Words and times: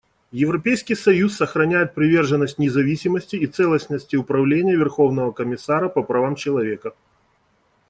Европейский 0.31 0.95
союз 0.95 1.35
сохраняет 1.37 1.93
приверженность 1.93 2.57
независимости 2.57 3.35
и 3.35 3.45
целостности 3.45 4.15
Управления 4.15 4.75
Верховного 4.75 5.31
комиссара 5.31 5.89
по 5.89 6.01
правам 6.01 6.35
человека. 6.35 6.95